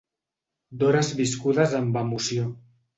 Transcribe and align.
D’hores 0.79 1.13
viscudes 1.21 1.79
amb 1.85 2.05
emoció. 2.05 2.53